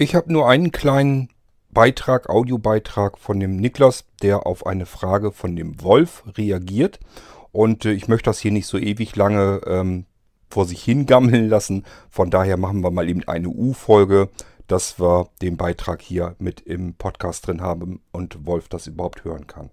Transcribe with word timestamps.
Ich 0.00 0.14
habe 0.14 0.32
nur 0.32 0.48
einen 0.48 0.70
kleinen 0.70 1.28
Beitrag, 1.70 2.30
Audiobeitrag 2.30 3.18
von 3.18 3.40
dem 3.40 3.56
Niklas, 3.56 4.04
der 4.22 4.46
auf 4.46 4.64
eine 4.64 4.86
Frage 4.86 5.32
von 5.32 5.56
dem 5.56 5.82
Wolf 5.82 6.22
reagiert. 6.36 7.00
Und 7.50 7.84
äh, 7.84 7.90
ich 7.90 8.06
möchte 8.06 8.30
das 8.30 8.38
hier 8.38 8.52
nicht 8.52 8.68
so 8.68 8.78
ewig 8.78 9.16
lange 9.16 9.60
ähm, 9.66 10.06
vor 10.48 10.66
sich 10.66 10.84
hingammeln 10.84 11.48
lassen. 11.48 11.84
Von 12.10 12.30
daher 12.30 12.56
machen 12.56 12.84
wir 12.84 12.92
mal 12.92 13.08
eben 13.08 13.26
eine 13.26 13.48
U-Folge, 13.48 14.28
dass 14.68 15.00
wir 15.00 15.30
den 15.42 15.56
Beitrag 15.56 16.00
hier 16.00 16.36
mit 16.38 16.60
im 16.60 16.94
Podcast 16.94 17.48
drin 17.48 17.60
haben 17.60 18.00
und 18.12 18.46
Wolf 18.46 18.68
das 18.68 18.86
überhaupt 18.86 19.24
hören 19.24 19.48
kann. 19.48 19.70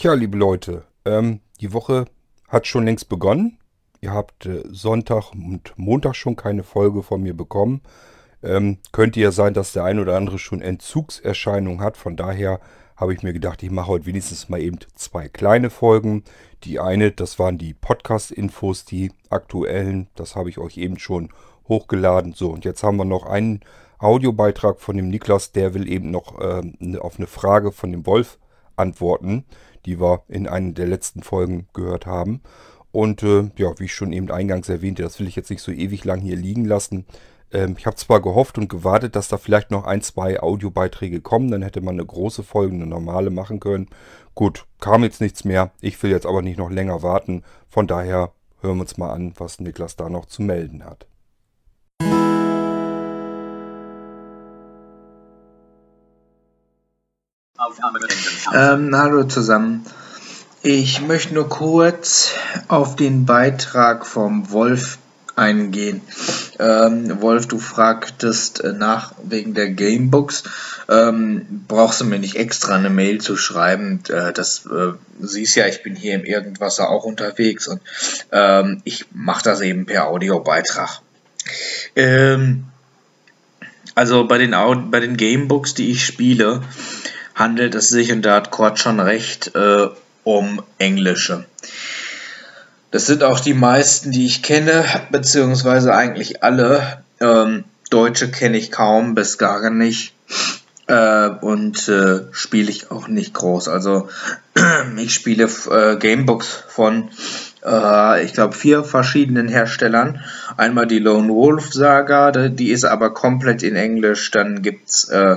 Tja, 0.00 0.14
liebe 0.14 0.38
Leute, 0.38 0.84
ähm, 1.04 1.40
die 1.60 1.72
Woche 1.72 2.04
hat 2.46 2.68
schon 2.68 2.84
längst 2.84 3.08
begonnen. 3.08 3.58
Ihr 4.00 4.12
habt 4.12 4.46
äh, 4.46 4.62
Sonntag 4.70 5.32
und 5.32 5.72
Montag 5.76 6.14
schon 6.14 6.36
keine 6.36 6.62
Folge 6.62 7.02
von 7.02 7.20
mir 7.20 7.36
bekommen. 7.36 7.80
Ähm, 8.40 8.78
könnte 8.92 9.18
ja 9.18 9.32
sein, 9.32 9.54
dass 9.54 9.72
der 9.72 9.82
ein 9.82 9.98
oder 9.98 10.16
andere 10.16 10.38
schon 10.38 10.62
Entzugserscheinungen 10.62 11.80
hat. 11.80 11.96
Von 11.96 12.14
daher 12.14 12.60
habe 12.96 13.12
ich 13.12 13.24
mir 13.24 13.32
gedacht, 13.32 13.60
ich 13.64 13.72
mache 13.72 13.88
heute 13.88 14.06
wenigstens 14.06 14.48
mal 14.48 14.60
eben 14.60 14.78
zwei 14.94 15.28
kleine 15.28 15.68
Folgen. 15.68 16.22
Die 16.62 16.78
eine, 16.78 17.10
das 17.10 17.40
waren 17.40 17.58
die 17.58 17.74
Podcast-Infos, 17.74 18.84
die 18.84 19.10
aktuellen. 19.30 20.06
Das 20.14 20.36
habe 20.36 20.48
ich 20.48 20.58
euch 20.58 20.76
eben 20.76 21.00
schon 21.00 21.30
hochgeladen. 21.66 22.34
So, 22.34 22.52
und 22.52 22.64
jetzt 22.64 22.84
haben 22.84 22.98
wir 22.98 23.04
noch 23.04 23.26
einen 23.26 23.62
Audiobeitrag 23.98 24.80
von 24.80 24.96
dem 24.96 25.08
Niklas. 25.08 25.50
Der 25.50 25.74
will 25.74 25.90
eben 25.90 26.12
noch 26.12 26.38
äh, 26.38 26.98
auf 26.98 27.16
eine 27.18 27.26
Frage 27.26 27.72
von 27.72 27.90
dem 27.90 28.06
Wolf 28.06 28.38
antworten 28.76 29.44
die 29.88 30.00
wir 30.00 30.22
in 30.28 30.46
einer 30.46 30.72
der 30.72 30.86
letzten 30.86 31.22
Folgen 31.22 31.66
gehört 31.72 32.06
haben. 32.06 32.42
Und 32.92 33.22
äh, 33.22 33.50
ja, 33.56 33.78
wie 33.78 33.84
ich 33.84 33.94
schon 33.94 34.12
eben 34.12 34.30
eingangs 34.30 34.68
erwähnte, 34.68 35.02
das 35.02 35.18
will 35.18 35.28
ich 35.28 35.36
jetzt 35.36 35.50
nicht 35.50 35.62
so 35.62 35.72
ewig 35.72 36.04
lang 36.04 36.20
hier 36.20 36.36
liegen 36.36 36.64
lassen. 36.64 37.06
Ähm, 37.52 37.74
ich 37.78 37.86
habe 37.86 37.96
zwar 37.96 38.20
gehofft 38.20 38.58
und 38.58 38.68
gewartet, 38.68 39.16
dass 39.16 39.28
da 39.28 39.38
vielleicht 39.38 39.70
noch 39.70 39.84
ein, 39.84 40.02
zwei 40.02 40.40
Audiobeiträge 40.40 41.20
kommen, 41.20 41.50
dann 41.50 41.62
hätte 41.62 41.80
man 41.80 41.94
eine 41.94 42.06
große 42.06 42.42
Folge, 42.42 42.74
eine 42.74 42.86
normale 42.86 43.30
machen 43.30 43.60
können. 43.60 43.88
Gut, 44.34 44.66
kam 44.80 45.02
jetzt 45.04 45.20
nichts 45.20 45.44
mehr. 45.44 45.72
Ich 45.80 46.02
will 46.02 46.10
jetzt 46.10 46.26
aber 46.26 46.42
nicht 46.42 46.58
noch 46.58 46.70
länger 46.70 47.02
warten. 47.02 47.42
Von 47.68 47.86
daher 47.86 48.32
hören 48.60 48.76
wir 48.76 48.82
uns 48.82 48.96
mal 48.96 49.12
an, 49.12 49.32
was 49.36 49.60
Niklas 49.60 49.96
da 49.96 50.08
noch 50.08 50.26
zu 50.26 50.42
melden 50.42 50.84
hat. 50.84 51.06
Ähm, 58.54 58.96
hallo 58.96 59.24
zusammen. 59.24 59.84
Ich 60.62 61.00
möchte 61.00 61.34
nur 61.34 61.48
kurz 61.48 62.30
auf 62.68 62.94
den 62.94 63.26
Beitrag 63.26 64.06
vom 64.06 64.52
Wolf 64.52 64.98
eingehen. 65.34 66.00
Ähm, 66.60 67.20
Wolf, 67.20 67.48
du 67.48 67.58
fragtest 67.58 68.62
äh, 68.62 68.72
nach 68.72 69.12
wegen 69.24 69.54
der 69.54 69.70
Gamebooks. 69.70 70.44
Ähm, 70.88 71.64
brauchst 71.66 72.00
du 72.00 72.04
mir 72.04 72.20
nicht 72.20 72.36
extra 72.36 72.76
eine 72.76 72.90
Mail 72.90 73.20
zu 73.20 73.36
schreiben? 73.36 74.04
Äh, 74.08 74.32
das 74.32 74.64
äh, 74.66 74.92
siehst 75.20 75.56
ja, 75.56 75.66
ich 75.66 75.82
bin 75.82 75.96
hier 75.96 76.14
im 76.14 76.24
Irgendwasser 76.24 76.88
auch 76.88 77.02
unterwegs 77.02 77.66
und 77.66 77.80
ähm, 78.30 78.82
ich 78.84 79.06
mache 79.12 79.42
das 79.42 79.62
eben 79.62 79.84
per 79.84 80.06
Audiobeitrag. 80.06 81.00
Ähm, 81.96 82.66
also 83.96 84.28
bei 84.28 84.38
den, 84.38 84.52
bei 84.92 85.00
den 85.00 85.16
Gamebooks, 85.16 85.74
die 85.74 85.90
ich 85.90 86.06
spiele, 86.06 86.62
handelt 87.38 87.74
es 87.74 87.88
sich, 87.88 88.12
und 88.12 88.22
da 88.22 88.34
hat 88.34 88.50
Kurt 88.50 88.78
schon 88.78 89.00
recht, 89.00 89.54
äh, 89.54 89.88
um 90.24 90.62
englische. 90.78 91.46
Das 92.90 93.06
sind 93.06 93.22
auch 93.22 93.40
die 93.40 93.54
meisten, 93.54 94.10
die 94.10 94.26
ich 94.26 94.42
kenne, 94.42 94.84
beziehungsweise 95.10 95.94
eigentlich 95.94 96.42
alle. 96.42 97.04
Ähm, 97.20 97.64
Deutsche 97.90 98.30
kenne 98.30 98.58
ich 98.58 98.70
kaum 98.70 99.14
bis 99.14 99.38
gar 99.38 99.70
nicht. 99.70 100.14
Äh, 100.88 101.28
und 101.28 101.86
äh, 101.88 102.20
spiele 102.32 102.70
ich 102.70 102.90
auch 102.90 103.08
nicht 103.08 103.34
groß. 103.34 103.68
Also 103.68 104.08
ich 104.96 105.12
spiele 105.12 105.48
äh, 105.70 105.96
Gamebooks 105.96 106.64
von, 106.68 107.10
äh, 107.64 108.24
ich 108.24 108.32
glaube, 108.32 108.54
vier 108.54 108.84
verschiedenen 108.84 109.48
Herstellern. 109.48 110.24
Einmal 110.56 110.86
die 110.86 110.98
Lone 110.98 111.28
Wolf 111.28 111.74
Saga, 111.74 112.30
die 112.30 112.70
ist 112.70 112.84
aber 112.84 113.12
komplett 113.12 113.62
in 113.62 113.76
Englisch. 113.76 114.30
Dann 114.30 114.62
gibt's 114.62 115.10
äh, 115.10 115.36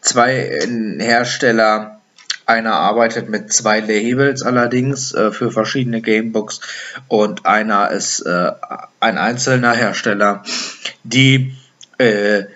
zwei 0.00 0.60
Hersteller. 0.98 2.00
Einer 2.46 2.72
arbeitet 2.72 3.28
mit 3.28 3.52
zwei 3.52 3.78
Labels 3.78 4.42
allerdings 4.42 5.14
äh, 5.14 5.30
für 5.30 5.52
verschiedene 5.52 6.00
Gamebooks 6.00 6.60
und 7.06 7.46
einer 7.46 7.90
ist 7.92 8.20
äh, 8.22 8.50
ein 8.98 9.18
einzelner 9.18 9.72
Hersteller, 9.72 10.42
die 11.04 11.54
äh, 11.98 12.46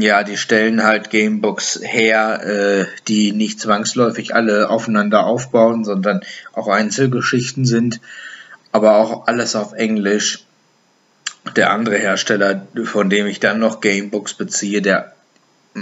ja, 0.00 0.22
die 0.22 0.36
stellen 0.36 0.84
halt 0.84 1.10
Gamebooks 1.10 1.80
her, 1.82 2.42
äh, 2.44 2.86
die 3.08 3.32
nicht 3.32 3.60
zwangsläufig 3.60 4.34
alle 4.34 4.70
aufeinander 4.70 5.26
aufbauen, 5.26 5.84
sondern 5.84 6.20
auch 6.52 6.68
Einzelgeschichten 6.68 7.64
sind, 7.64 8.00
aber 8.72 8.96
auch 8.96 9.26
alles 9.26 9.56
auf 9.56 9.72
Englisch. 9.72 10.44
Der 11.56 11.70
andere 11.70 11.96
Hersteller, 11.96 12.66
von 12.84 13.10
dem 13.10 13.26
ich 13.26 13.38
dann 13.38 13.58
noch 13.58 13.80
Gamebooks 13.80 14.34
beziehe, 14.34 14.80
der 14.80 15.13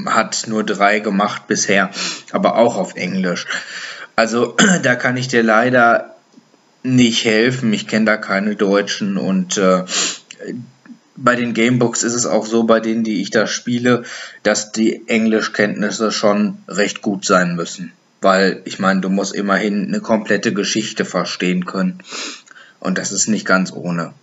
hat 0.07 0.45
nur 0.47 0.65
drei 0.65 1.01
gemacht 1.01 1.47
bisher, 1.47 1.91
aber 2.31 2.57
auch 2.57 2.77
auf 2.77 2.97
Englisch. 2.97 3.47
Also 4.17 4.57
da 4.83 4.95
kann 4.95 5.17
ich 5.17 5.29
dir 5.29 5.43
leider 5.43 6.15
nicht 6.83 7.25
helfen. 7.25 7.73
Ich 7.73 7.87
kenne 7.87 8.07
da 8.07 8.17
keine 8.17 8.57
Deutschen 8.57 9.17
und 9.17 9.57
äh, 9.59 9.85
bei 11.17 11.37
den 11.37 11.55
Gamebooks 11.55 12.03
ist 12.03 12.15
es 12.15 12.27
auch 12.27 12.47
so, 12.47 12.65
bei 12.65 12.81
denen, 12.81 13.05
die 13.05 13.21
ich 13.21 13.31
da 13.31 13.47
spiele, 13.47 14.05
dass 14.43 14.73
die 14.73 15.07
Englischkenntnisse 15.09 16.11
schon 16.11 16.59
recht 16.69 17.03
gut 17.03 17.25
sein 17.25 17.55
müssen. 17.55 17.93
Weil 18.21 18.63
ich 18.65 18.79
meine, 18.79 19.01
du 19.01 19.09
musst 19.09 19.35
immerhin 19.35 19.89
eine 19.89 20.01
komplette 20.01 20.53
Geschichte 20.53 21.05
verstehen 21.05 21.67
können. 21.67 21.99
Und 22.81 22.99
das 22.99 23.13
ist 23.13 23.29
nicht 23.29 23.47
ganz 23.47 23.73
ohne. 23.73 24.15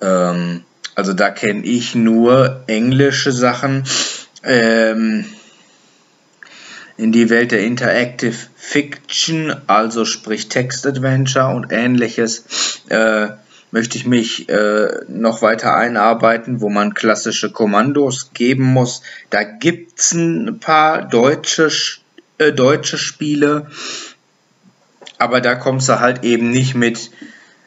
Ähm, 0.00 0.64
also 0.94 1.12
da 1.12 1.30
kenne 1.30 1.64
ich 1.64 1.94
nur 1.94 2.62
englische 2.66 3.32
Sachen 3.32 3.84
ähm, 4.44 5.24
in 6.96 7.12
die 7.12 7.30
Welt 7.30 7.52
der 7.52 7.60
Interactive 7.60 8.36
Fiction, 8.56 9.54
also 9.66 10.04
sprich 10.04 10.48
Text-Adventure 10.48 11.54
und 11.54 11.72
ähnliches, 11.72 12.82
äh, 12.88 13.28
möchte 13.72 13.98
ich 13.98 14.06
mich 14.06 14.48
äh, 14.48 15.00
noch 15.08 15.42
weiter 15.42 15.74
einarbeiten, 15.74 16.60
wo 16.60 16.70
man 16.70 16.94
klassische 16.94 17.50
Kommandos 17.50 18.30
geben 18.32 18.64
muss. 18.64 19.02
Da 19.30 19.42
gibt 19.42 19.98
es 19.98 20.12
ein 20.12 20.60
paar 20.60 21.08
deutsche, 21.08 21.70
äh, 22.38 22.52
deutsche 22.52 22.98
Spiele, 22.98 23.66
aber 25.18 25.40
da 25.40 25.56
kommst 25.56 25.88
du 25.88 25.98
halt 25.98 26.22
eben 26.22 26.50
nicht 26.50 26.76
mit 26.76 27.10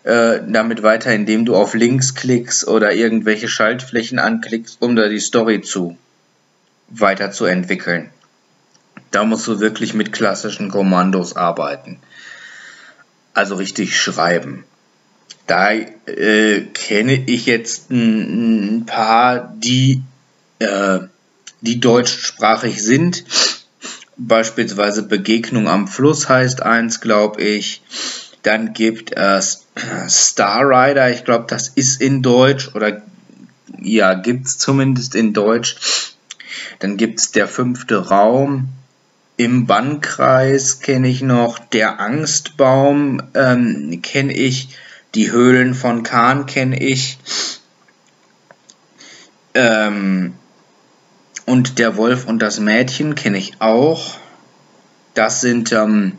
äh, 0.06 0.40
damit 0.48 0.84
weiter, 0.84 1.14
indem 1.14 1.44
du 1.44 1.56
auf 1.56 1.74
Links 1.74 2.16
klickst 2.16 2.66
oder 2.66 2.94
irgendwelche 2.94 3.50
Schaltflächen 3.50 4.20
anklickst, 4.20 4.82
um 4.82 4.96
da 4.96 5.10
die 5.10 5.20
Story 5.20 5.62
zu 5.62 5.98
weiterzuentwickeln. 6.90 8.10
Da 9.12 9.24
musst 9.24 9.48
du 9.48 9.60
wirklich 9.60 9.94
mit 9.94 10.14
klassischen 10.14 10.70
Kommandos 10.70 11.36
arbeiten. 11.36 12.00
Also 13.34 13.56
richtig 13.56 14.00
schreiben. 14.00 14.64
Da 15.46 15.72
äh, 15.72 16.62
kenne 16.74 17.24
ich 17.26 17.46
jetzt 17.46 17.90
ein, 17.90 18.86
paar, 18.86 19.54
die, 19.58 20.02
äh, 20.60 21.00
die 21.62 21.80
deutschsprachig 21.80 22.84
sind. 22.84 23.24
Beispielsweise 24.18 25.04
Begegnung 25.04 25.68
am 25.68 25.88
Fluss 25.88 26.28
heißt 26.28 26.64
eins, 26.64 27.00
glaube 27.00 27.42
ich. 27.42 27.82
Dann 28.44 28.74
gibt 28.74 29.14
es 29.16 29.68
Star 30.10 30.64
Rider, 30.64 31.12
ich 31.12 31.24
glaube, 31.24 31.46
das 31.48 31.70
ist 31.70 32.02
in 32.02 32.22
Deutsch 32.22 32.74
oder 32.76 33.02
ja, 33.80 34.16
gibt 34.16 34.48
es 34.48 34.58
zumindest 34.58 35.16
in 35.16 35.34
Deutsch. 35.34 36.17
Dann 36.80 36.98
gibt 36.98 37.20
es 37.20 37.32
der 37.32 37.48
fünfte 37.48 38.10
Raum. 38.10 38.70
Im 39.38 39.68
Bannkreis 39.68 40.80
kenne 40.80 41.08
ich 41.08 41.22
noch 41.22 41.60
der 41.60 42.00
Angstbaum, 42.00 43.22
ähm, 43.36 44.02
kenne 44.02 44.34
ich. 44.34 44.70
Die 45.16 45.32
Höhlen 45.32 45.74
von 45.74 46.04
Kahn 46.04 46.46
kenne 46.46 46.80
ich. 46.80 47.20
Ähm, 49.54 50.34
und 51.46 51.80
der 51.80 51.96
Wolf 51.98 52.26
und 52.26 52.40
das 52.40 52.60
Mädchen 52.60 53.16
kenne 53.16 53.38
ich 53.38 53.62
auch. 53.62 54.18
Das 55.14 55.42
sind 55.42 55.72
ähm, 55.72 56.14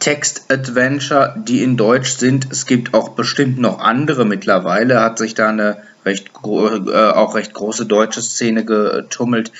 Text-Adventure, 0.00 1.36
die 1.38 1.62
in 1.62 1.76
Deutsch 1.76 2.16
sind. 2.16 2.50
Es 2.50 2.66
gibt 2.66 2.94
auch 2.94 3.10
bestimmt 3.10 3.58
noch 3.58 3.78
andere 3.78 4.24
mittlerweile, 4.24 5.00
hat 5.00 5.18
sich 5.18 5.34
da 5.34 5.50
eine 5.50 5.82
recht 6.10 6.30
äh, 6.44 7.10
auch 7.10 7.34
recht 7.34 7.54
große 7.54 7.86
deutsche 7.86 8.22
Szene 8.22 8.64
getummelt. 8.64 9.52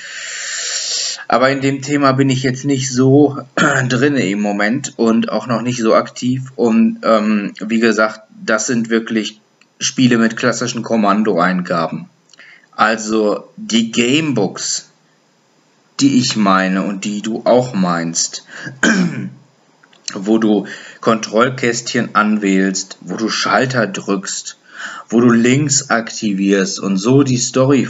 Aber 1.29 1.49
in 1.51 1.61
dem 1.61 1.81
Thema 1.81 2.13
bin 2.13 2.29
ich 2.29 2.43
jetzt 2.43 2.65
nicht 2.65 2.91
so 2.91 3.39
drin 3.89 4.17
im 4.17 4.41
Moment 4.41 4.99
und 4.99 5.31
auch 5.31 5.47
noch 5.47 5.63
nicht 5.63 5.81
so 5.81 5.95
aktiv. 5.95 6.51
Und 6.57 6.99
ähm, 7.05 7.55
wie 7.61 7.79
gesagt, 7.79 8.23
das 8.45 8.67
sind 8.67 8.91
wirklich 8.91 9.41
Spiele 9.79 10.19
mit 10.19 10.37
klassischen 10.37 10.83
Kommandoeingaben. 10.83 12.07
Also 12.73 13.49
die 13.57 13.93
Gamebooks, 13.93 14.89
die 16.01 16.19
ich 16.19 16.37
meine 16.37 16.83
und 16.83 17.05
die 17.05 17.23
du 17.23 17.43
auch 17.45 17.75
meinst, 17.75 18.45
wo 20.15 20.39
du 20.39 20.67
Kontrollkästchen 21.01 22.15
anwählst, 22.15 22.99
wo 23.03 23.17
du 23.17 23.29
Schalter 23.29 23.87
drückst, 23.87 24.57
wo 25.09 25.21
du 25.21 25.31
Links 25.31 25.91
aktivierst 25.91 26.81
und 26.81 26.97
so 26.97 27.23
die 27.23 27.37
Story 27.37 27.89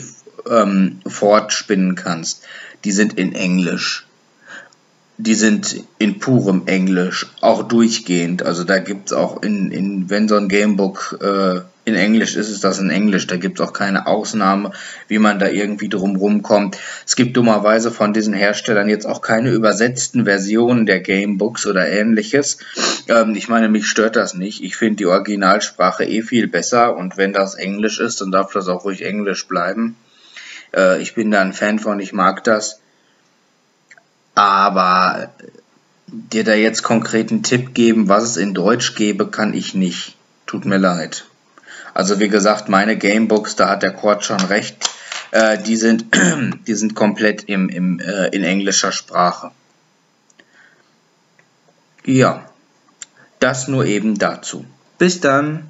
ähm, 0.49 1.01
fortspinnen 1.07 1.95
kannst, 1.95 2.43
die 2.85 2.93
sind 2.93 3.15
in 3.15 3.35
Englisch. 3.35 4.07
Die 5.19 5.35
sind 5.35 5.85
in 5.99 6.19
purem 6.19 6.63
Englisch, 6.67 7.27
auch 7.43 7.65
durchgehend. 7.65 8.43
Also 8.43 8.65
da 8.65 8.79
gibt 8.79 9.09
es 9.09 9.13
auch 9.13 9.43
in, 9.43 9.71
in, 9.71 10.09
wenn 10.09 10.29
so 10.29 10.37
ein 10.37 10.49
Gamebook 10.49 11.19
äh, 11.21 11.61
in 11.85 11.95
Englisch 11.95 12.37
ist, 12.37 12.51
ist 12.51 12.65
das 12.65 12.79
in 12.79 12.91
Englisch. 12.91 13.27
Da 13.27 13.37
gibt 13.37 13.59
es 13.59 13.67
auch 13.67 13.73
keine 13.73 14.07
Ausnahme, 14.07 14.73
wie 15.09 15.19
man 15.19 15.39
da 15.39 15.49
irgendwie 15.49 15.89
drum 15.89 16.43
kommt. 16.43 16.79
Es 17.07 17.17
gibt 17.17 17.37
dummerweise 17.37 17.91
von 17.91 18.13
diesen 18.13 18.35
Herstellern 18.35 18.89
jetzt 18.89 19.07
auch 19.07 19.23
keine 19.23 19.51
übersetzten 19.51 20.25
Versionen 20.25 20.87
der 20.87 21.01
Gamebooks 21.01 21.67
oder 21.67 21.89
ähnliches. 21.89 22.59
Ähm, 23.09 23.35
ich 23.35 23.49
meine, 23.49 23.69
mich 23.69 23.87
stört 23.87 24.17
das 24.17 24.35
nicht. 24.35 24.63
Ich 24.63 24.77
finde 24.77 24.97
die 24.97 25.07
Originalsprache 25.07 26.05
eh 26.05 26.23
viel 26.23 26.49
besser 26.49 26.97
und 26.97 27.17
wenn 27.17 27.33
das 27.33 27.55
Englisch 27.55 27.99
ist, 27.99 28.21
dann 28.21 28.31
darf 28.31 28.53
das 28.53 28.69
auch 28.69 28.85
ruhig 28.85 29.05
Englisch 29.05 29.49
bleiben. 29.49 29.97
Äh, 30.77 31.01
ich 31.01 31.15
bin 31.15 31.31
da 31.31 31.41
ein 31.41 31.53
Fan 31.53 31.79
von, 31.79 31.99
ich 32.01 32.13
mag 32.13 32.45
das. 32.45 32.81
Aber 34.35 35.31
dir 36.07 36.45
da 36.45 36.55
jetzt 36.55 36.83
konkreten 36.83 37.43
Tipp 37.43 37.75
geben, 37.75 38.09
was 38.09 38.25
es 38.25 38.37
in 38.37 38.55
Deutsch 38.55 38.95
gäbe, 38.95 39.29
kann 39.29 39.55
ich 39.55 39.75
nicht. 39.75 40.17
Tut 40.47 40.65
mir 40.65 40.79
leid. 40.79 41.25
Also 41.95 42.21
wie 42.21 42.29
gesagt, 42.29 42.69
meine 42.69 42.97
Gamebooks, 42.97 43.57
da 43.57 43.69
hat 43.69 43.83
der 43.83 43.93
Quad 43.93 44.25
schon 44.25 44.41
recht. 44.41 44.89
Äh, 45.31 45.59
die, 45.59 45.77
sind, 45.77 46.07
die 46.67 46.75
sind 46.75 46.95
komplett 46.95 47.45
im, 47.45 47.69
im, 47.69 48.01
äh, 48.01 48.29
in 48.29 48.45
englischer 48.45 48.93
Sprache. 48.93 49.51
Ja, 52.05 52.47
das 53.39 53.69
nur 53.69 53.87
eben 53.87 54.19
dazu. 54.19 54.65
Bis 54.99 55.21
dann. 55.21 55.69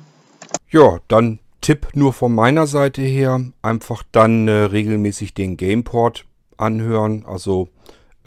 Ja, 0.70 0.98
dann 1.08 1.38
Tipp 1.60 1.88
nur 1.94 2.12
von 2.12 2.34
meiner 2.34 2.66
Seite 2.66 3.02
her, 3.02 3.40
einfach 3.62 4.02
dann 4.12 4.48
äh, 4.48 4.52
regelmäßig 4.52 5.34
den 5.34 5.56
Gameport 5.56 6.24
anhören, 6.56 7.24
also 7.26 7.68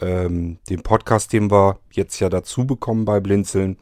ähm, 0.00 0.58
den 0.70 0.82
Podcast, 0.82 1.32
den 1.32 1.50
wir 1.50 1.78
jetzt 1.90 2.20
ja 2.20 2.28
dazu 2.28 2.66
bekommen 2.66 3.04
bei 3.04 3.20
Blinzeln. 3.20 3.76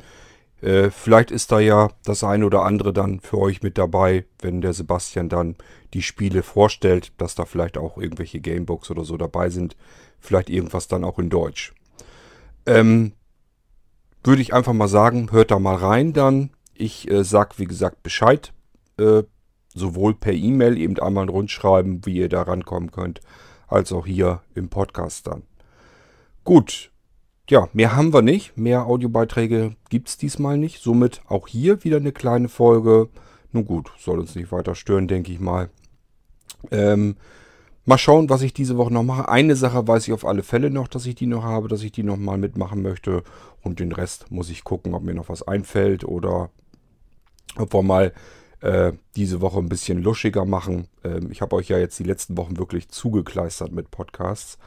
Äh, 0.63 0.91
vielleicht 0.91 1.33
ist 1.33 1.51
da 1.51 1.59
ja 1.59 1.91
das 2.05 2.23
eine 2.23 2.47
oder 2.47 2.63
andere 2.63 2.93
dann 2.93 3.21
für 3.21 3.39
euch 3.39 3.63
mit 3.63 3.77
dabei, 3.79 4.25
wenn 4.41 4.61
der 4.61 4.73
Sebastian 4.73 5.29
dann 5.29 5.57
die 5.93 6.03
Spiele 6.03 6.43
vorstellt, 6.43 7.13
dass 7.19 7.35
da 7.35 7.45
vielleicht 7.45 7.77
auch 7.77 7.99
irgendwelche 7.99 8.41
Gamebooks 8.41 8.91
oder 8.91 9.05
so 9.05 9.17
dabei 9.17 9.51
sind. 9.51 9.77
Vielleicht 10.21 10.49
irgendwas 10.49 10.87
dann 10.87 11.05
auch 11.05 11.19
in 11.19 11.31
Deutsch. 11.31 11.75
Ähm, 12.65 13.13
würde 14.23 14.41
ich 14.41 14.55
einfach 14.55 14.73
mal 14.73 14.89
sagen, 14.89 15.33
hört 15.33 15.51
da 15.51 15.59
mal 15.59 15.75
rein 15.75 16.13
dann. 16.13 16.51
Ich 16.75 17.11
äh, 17.11 17.25
sag 17.25 17.59
wie 17.59 17.67
gesagt 17.67 18.05
Bescheid. 18.05 18.53
Äh, 18.99 19.25
sowohl 19.75 20.15
per 20.15 20.33
E-Mail 20.33 20.79
eben 20.79 20.99
einmal 21.01 21.29
rundschreiben, 21.29 22.07
wie 22.07 22.19
ihr 22.19 22.29
da 22.29 22.43
rankommen 22.43 22.93
könnt, 22.93 23.21
als 23.67 23.93
auch 23.93 24.07
hier 24.07 24.43
im 24.55 24.69
Podcast 24.69 25.27
dann. 25.27 25.43
Gut, 26.45 26.93
ja, 27.49 27.69
mehr 27.73 27.97
haben 27.97 28.13
wir 28.13 28.23
nicht. 28.23 28.57
Mehr 28.57 28.87
Audiobeiträge 28.87 29.77
gibt 29.91 30.09
es 30.09 30.17
diesmal 30.17 30.57
nicht. 30.59 30.83
Somit 30.83 31.23
auch 31.27 31.49
hier 31.49 31.85
wieder 31.85 31.97
eine 31.99 32.13
kleine 32.13 32.49
Folge. 32.49 33.09
Nun 33.53 33.65
gut, 33.65 33.91
soll 33.99 34.21
uns 34.21 34.35
nicht 34.35 34.53
weiter 34.53 34.75
stören, 34.75 35.09
denke 35.09 35.33
ich 35.33 35.41
mal. 35.41 35.69
Ähm, 36.71 37.17
mal 37.85 37.99
schauen, 37.99 38.31
was 38.31 38.43
ich 38.43 38.55
diese 38.55 38.79
Woche 38.79 38.93
noch 38.93 39.03
mache. 39.03 39.29
Eine 39.29 39.57
Sache 39.57 39.87
weiß 39.87 40.07
ich 40.07 40.15
auf 40.15 40.25
alle 40.25 40.43
Fälle 40.43 40.71
noch, 40.71 40.89
dass 40.89 41.07
ich 41.07 41.15
die 41.15 41.27
noch 41.27 41.43
habe, 41.43 41.69
dass 41.69 41.83
ich 41.83 41.93
die 41.93 42.05
noch 42.05 42.17
mal 42.17 42.39
mitmachen 42.39 42.81
möchte. 42.81 43.23
Und 43.63 43.81
den 43.81 43.93
Rest 43.93 44.31
muss 44.31 44.49
ich 44.49 44.65
gucken, 44.65 44.95
ob 44.95 45.03
mir 45.03 45.15
noch 45.15 45.29
was 45.29 45.47
einfällt 45.47 46.05
oder 46.05 46.51
ob 47.57 47.75
wir 47.75 47.83
mal 47.83 48.13
äh, 48.61 48.93
diese 49.17 49.41
Woche 49.41 49.59
ein 49.59 49.69
bisschen 49.69 50.03
luschiger 50.03 50.45
machen. 50.45 50.87
Ähm, 51.05 51.31
ich 51.31 51.43
habe 51.43 51.57
euch 51.57 51.69
ja 51.69 51.79
jetzt 51.79 51.99
die 51.99 52.05
letzten 52.05 52.37
Wochen 52.37 52.57
wirklich 52.57 52.89
zugekleistert 52.89 53.73
mit 53.73 53.91
Podcasts. 53.91 54.59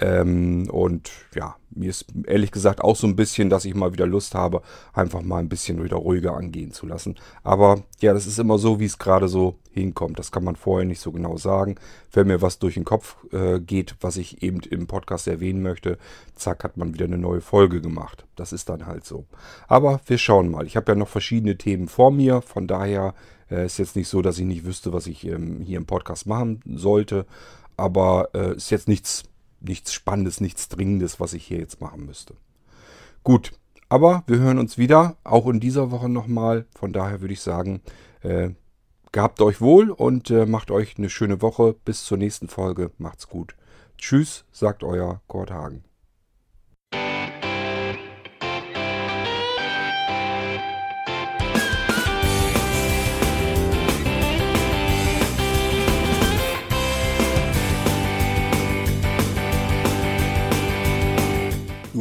Ähm, 0.00 0.68
und 0.70 1.10
ja, 1.34 1.56
mir 1.70 1.90
ist 1.90 2.06
ehrlich 2.26 2.50
gesagt 2.50 2.80
auch 2.82 2.96
so 2.96 3.06
ein 3.06 3.16
bisschen, 3.16 3.50
dass 3.50 3.64
ich 3.64 3.74
mal 3.74 3.92
wieder 3.92 4.06
Lust 4.06 4.34
habe, 4.34 4.62
einfach 4.92 5.22
mal 5.22 5.38
ein 5.38 5.48
bisschen 5.48 5.82
wieder 5.82 5.96
ruhiger 5.96 6.34
angehen 6.36 6.72
zu 6.72 6.86
lassen. 6.86 7.16
Aber 7.42 7.82
ja, 8.00 8.12
das 8.12 8.26
ist 8.26 8.38
immer 8.38 8.58
so, 8.58 8.80
wie 8.80 8.84
es 8.84 8.98
gerade 8.98 9.28
so 9.28 9.56
hinkommt. 9.70 10.18
Das 10.18 10.32
kann 10.32 10.44
man 10.44 10.56
vorher 10.56 10.86
nicht 10.86 11.00
so 11.00 11.12
genau 11.12 11.36
sagen. 11.36 11.76
Wenn 12.12 12.28
mir 12.28 12.42
was 12.42 12.58
durch 12.58 12.74
den 12.74 12.84
Kopf 12.84 13.16
äh, 13.32 13.60
geht, 13.60 13.96
was 14.00 14.16
ich 14.16 14.42
eben 14.42 14.60
im 14.60 14.86
Podcast 14.86 15.26
erwähnen 15.26 15.62
möchte, 15.62 15.98
zack, 16.34 16.64
hat 16.64 16.76
man 16.76 16.94
wieder 16.94 17.06
eine 17.06 17.18
neue 17.18 17.40
Folge 17.40 17.80
gemacht. 17.80 18.26
Das 18.36 18.52
ist 18.52 18.68
dann 18.68 18.86
halt 18.86 19.04
so. 19.04 19.26
Aber 19.66 20.00
wir 20.06 20.18
schauen 20.18 20.50
mal. 20.50 20.66
Ich 20.66 20.76
habe 20.76 20.92
ja 20.92 20.96
noch 20.96 21.08
verschiedene 21.08 21.56
Themen 21.56 21.88
vor 21.88 22.10
mir. 22.10 22.42
Von 22.42 22.66
daher 22.66 23.14
äh, 23.50 23.66
ist 23.66 23.78
jetzt 23.78 23.96
nicht 23.96 24.08
so, 24.08 24.22
dass 24.22 24.38
ich 24.38 24.46
nicht 24.46 24.64
wüsste, 24.64 24.92
was 24.92 25.06
ich 25.06 25.26
ähm, 25.26 25.60
hier 25.60 25.78
im 25.78 25.86
Podcast 25.86 26.26
machen 26.26 26.60
sollte. 26.66 27.26
Aber 27.76 28.30
äh, 28.34 28.56
ist 28.56 28.70
jetzt 28.70 28.88
nichts 28.88 29.24
nichts 29.60 29.92
Spannendes, 29.92 30.40
nichts 30.40 30.68
Dringendes, 30.68 31.20
was 31.20 31.32
ich 31.32 31.44
hier 31.44 31.58
jetzt 31.58 31.80
machen 31.80 32.06
müsste. 32.06 32.34
Gut, 33.24 33.52
aber 33.88 34.22
wir 34.26 34.38
hören 34.38 34.58
uns 34.58 34.78
wieder, 34.78 35.16
auch 35.24 35.46
in 35.46 35.60
dieser 35.60 35.90
Woche 35.90 36.08
nochmal. 36.08 36.66
Von 36.74 36.92
daher 36.92 37.20
würde 37.20 37.34
ich 37.34 37.40
sagen, 37.40 37.80
äh, 38.22 38.50
gehabt 39.12 39.40
euch 39.40 39.60
wohl 39.60 39.90
und 39.90 40.30
äh, 40.30 40.46
macht 40.46 40.70
euch 40.70 40.98
eine 40.98 41.10
schöne 41.10 41.40
Woche. 41.42 41.74
Bis 41.84 42.04
zur 42.04 42.18
nächsten 42.18 42.48
Folge. 42.48 42.90
Macht's 42.98 43.28
gut. 43.28 43.56
Tschüss, 43.96 44.44
sagt 44.52 44.84
euer 44.84 45.22
Kurt 45.26 45.50
Hagen. 45.50 45.84